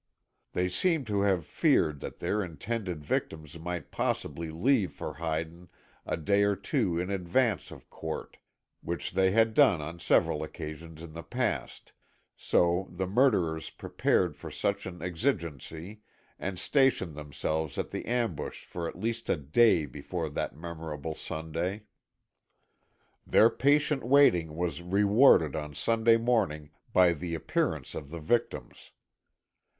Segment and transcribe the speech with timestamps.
[0.53, 5.69] They seemed to have feared that their intended victims might possibly leave for Hyden
[6.07, 8.37] a day or two in advance of court,
[8.81, 11.93] which they had done on several occasions in the past,
[12.35, 16.01] so the murderers prepared for such an exigency
[16.39, 21.83] and stationed themselves at the ambush for at least a day before that memorable Sunday.
[23.27, 28.89] Their patient waiting was rewarded on Sunday morning by the appearance of the victims.